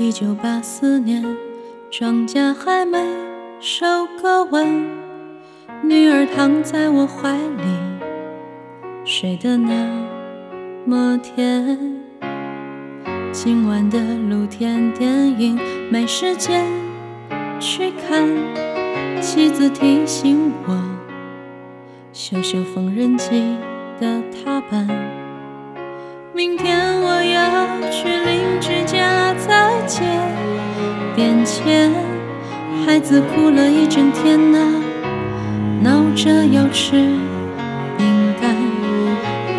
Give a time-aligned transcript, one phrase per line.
[0.00, 1.22] 一九八四年，
[1.90, 2.98] 庄稼还没
[3.60, 3.84] 收
[4.18, 4.66] 割完，
[5.82, 7.64] 女儿躺在我怀里，
[9.04, 9.70] 睡得那
[10.86, 11.78] 么甜。
[13.30, 13.98] 今晚的
[14.30, 15.60] 露天电影
[15.90, 16.64] 没时间
[17.60, 18.26] 去看，
[19.20, 20.82] 妻子提醒我
[22.14, 23.54] 修修缝纫机
[24.00, 24.88] 的踏板。
[26.32, 28.08] 明天我要去
[33.10, 34.58] 子哭了一整天呐，
[35.82, 36.92] 闹着要吃
[37.98, 38.54] 饼干，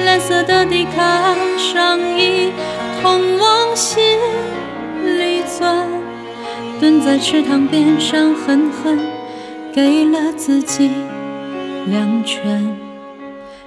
[0.06, 2.54] 蓝色的迪卡上衣。
[3.02, 4.02] 痛往心
[5.04, 5.86] 里钻，
[6.80, 8.98] 蹲在池塘边上，狠狠
[9.74, 10.90] 给了自己
[11.88, 12.78] 两拳。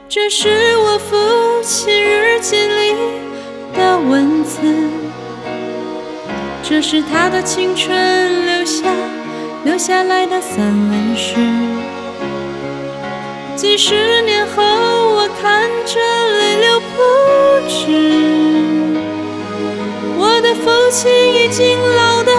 [0.09, 1.15] 这是我父
[1.63, 2.95] 亲日记里
[3.77, 4.61] 的文字，
[6.63, 8.24] 这是他的青春
[9.87, 11.35] 下来的散文诗。
[13.55, 16.01] 几十年后，我看着
[16.39, 16.97] 泪流不
[17.69, 17.75] 止。
[20.17, 22.33] 我的父亲已经老得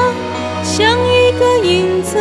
[0.64, 2.18] 像一个影子。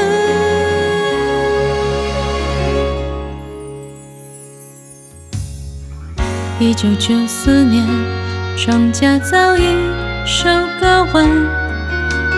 [6.61, 7.83] 一九九四年，
[8.63, 9.63] 庄稼早已
[10.27, 11.27] 收割完，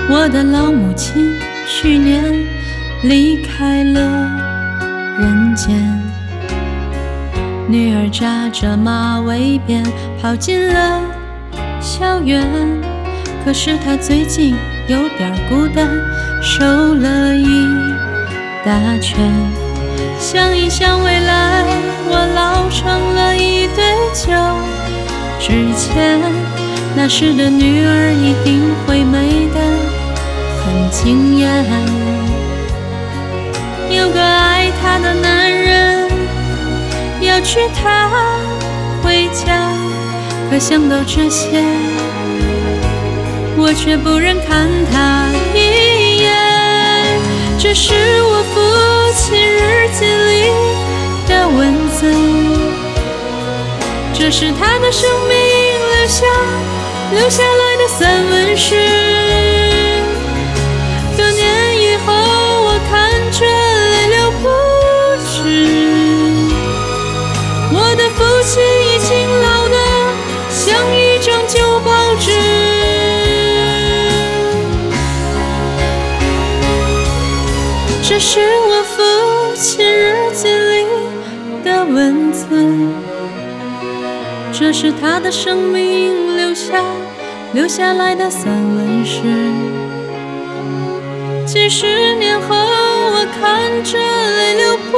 [0.08, 2.46] 我的老母亲去年
[3.08, 4.00] 离开了
[5.16, 5.76] 人间，
[7.68, 9.86] 女儿扎着马尾辫
[10.20, 11.00] 跑进了
[11.80, 12.44] 校园。
[13.44, 14.56] 可是她最近
[14.88, 15.88] 有点孤单，
[16.42, 17.68] 瘦了一
[18.64, 19.16] 大圈。
[20.18, 21.64] 想一想未来，
[22.08, 24.32] 我老成了一堆旧
[25.38, 26.20] 纸钱。
[26.96, 29.25] 那时的女儿一定会美
[37.56, 38.10] 要娶她
[39.02, 39.72] 回家，
[40.50, 41.62] 可想到这些。
[43.58, 46.30] 我却不忍看他一眼，
[47.58, 48.60] 这是我父
[49.14, 50.50] 亲日记里
[51.26, 52.12] 的文字，
[54.12, 55.34] 这是他的生命
[55.96, 56.26] 留下
[57.12, 59.45] 留下来的散文诗。
[78.08, 79.02] 这是我父
[79.54, 80.86] 亲日记里
[81.62, 82.46] 的文字，
[84.52, 86.82] 这是他的生命留下
[87.52, 89.20] 留下来的散文诗。
[91.44, 94.96] 几十年后，我看着泪流不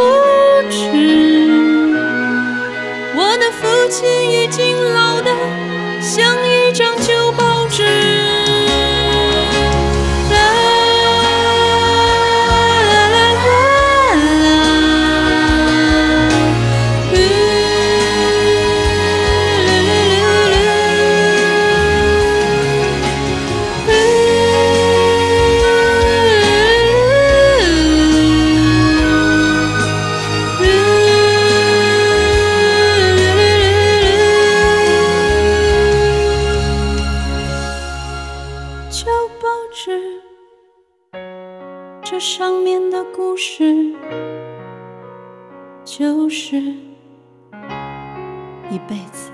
[42.11, 43.93] 这上面的故事，
[45.85, 46.57] 就是
[48.71, 49.31] 一辈子。